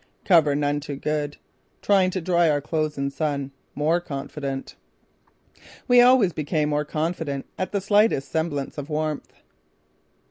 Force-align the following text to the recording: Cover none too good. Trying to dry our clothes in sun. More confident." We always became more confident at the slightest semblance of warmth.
Cover 0.25 0.55
none 0.55 0.79
too 0.79 0.95
good. 0.95 1.37
Trying 1.83 2.09
to 2.09 2.21
dry 2.21 2.49
our 2.49 2.59
clothes 2.59 2.97
in 2.97 3.11
sun. 3.11 3.51
More 3.75 3.99
confident." 4.01 4.75
We 5.87 6.01
always 6.01 6.33
became 6.33 6.69
more 6.69 6.85
confident 6.85 7.45
at 7.55 7.71
the 7.71 7.81
slightest 7.81 8.31
semblance 8.31 8.79
of 8.79 8.89
warmth. 8.89 9.31